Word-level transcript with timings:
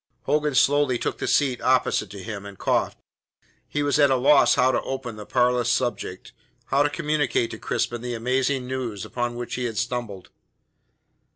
Hogan 0.23 0.55
slowly 0.55 0.97
took 0.97 1.19
the 1.19 1.27
seat 1.27 1.61
opposite 1.61 2.09
to 2.09 2.23
him, 2.23 2.43
and 2.43 2.57
coughed. 2.57 2.97
He 3.67 3.83
was 3.83 3.99
at 3.99 4.09
a 4.09 4.15
loss 4.15 4.55
how 4.55 4.71
to 4.71 4.81
open 4.81 5.15
the 5.15 5.27
parlous 5.27 5.71
subject, 5.71 6.31
how 6.65 6.81
to 6.81 6.89
communicate 6.89 7.51
to 7.51 7.59
Crispin 7.59 8.01
the 8.01 8.15
amazing 8.15 8.65
news 8.65 9.05
upon 9.05 9.35
which 9.35 9.53
he 9.53 9.65
had 9.65 9.77
stumbled. 9.77 10.31